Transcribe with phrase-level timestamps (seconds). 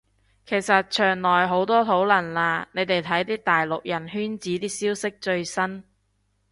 [0.47, 5.83] 其實牆內好多討論啦，你哋睇啲大陸人圈子啲消息最新